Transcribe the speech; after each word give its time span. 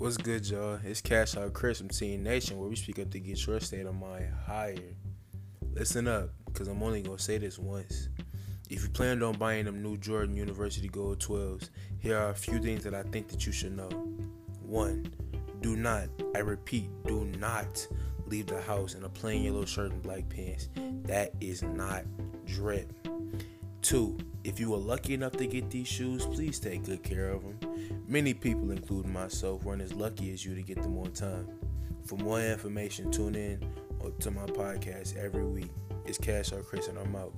What's 0.00 0.16
good, 0.16 0.48
y'all? 0.48 0.78
It's 0.82 1.02
Cash 1.02 1.36
Out 1.36 1.52
Chris 1.52 1.76
from 1.76 1.90
Teen 1.90 2.22
Nation, 2.22 2.58
where 2.58 2.70
we 2.70 2.74
speak 2.74 2.98
up 2.98 3.10
to 3.10 3.20
get 3.20 3.46
your 3.46 3.60
state 3.60 3.84
of 3.84 3.94
mind 3.94 4.32
higher. 4.46 4.96
Listen 5.74 6.08
up, 6.08 6.30
because 6.46 6.68
I'm 6.68 6.82
only 6.82 7.02
going 7.02 7.18
to 7.18 7.22
say 7.22 7.36
this 7.36 7.58
once. 7.58 8.08
If 8.70 8.82
you 8.82 8.88
planned 8.88 9.22
on 9.22 9.36
buying 9.36 9.66
them 9.66 9.82
new 9.82 9.98
Jordan 9.98 10.34
University 10.34 10.88
Gold 10.88 11.18
12s, 11.18 11.68
here 11.98 12.16
are 12.16 12.30
a 12.30 12.34
few 12.34 12.58
things 12.60 12.82
that 12.84 12.94
I 12.94 13.02
think 13.02 13.28
that 13.28 13.44
you 13.44 13.52
should 13.52 13.76
know. 13.76 13.90
One, 14.62 15.12
do 15.60 15.76
not, 15.76 16.08
I 16.34 16.38
repeat, 16.38 16.88
do 17.06 17.26
not 17.38 17.86
leave 18.24 18.46
the 18.46 18.62
house 18.62 18.94
in 18.94 19.04
a 19.04 19.08
plain 19.10 19.42
yellow 19.42 19.66
shirt 19.66 19.92
and 19.92 20.02
black 20.02 20.26
pants. 20.30 20.70
That 21.02 21.34
is 21.42 21.62
not 21.62 22.04
drip. 22.46 22.90
Two, 23.82 24.16
if 24.44 24.58
you 24.58 24.70
were 24.70 24.78
lucky 24.78 25.14
enough 25.14 25.32
to 25.32 25.46
get 25.46 25.70
these 25.70 25.88
shoes, 25.88 26.24
please 26.26 26.58
take 26.58 26.84
good 26.84 27.02
care 27.02 27.30
of 27.30 27.42
them. 27.42 27.58
Many 28.06 28.34
people, 28.34 28.70
including 28.70 29.12
myself, 29.12 29.64
weren't 29.64 29.82
as 29.82 29.92
lucky 29.92 30.32
as 30.32 30.44
you 30.44 30.54
to 30.54 30.62
get 30.62 30.82
them 30.82 30.96
on 30.98 31.12
time. 31.12 31.48
For 32.04 32.16
more 32.16 32.40
information, 32.40 33.10
tune 33.10 33.34
in 33.34 33.60
to 34.20 34.30
my 34.30 34.46
podcast 34.46 35.16
every 35.16 35.44
week. 35.44 35.70
It's 36.06 36.18
Cash 36.18 36.52
Out 36.52 36.64
Chris, 36.64 36.88
and 36.88 36.98
I'm 36.98 37.14
out. 37.14 37.32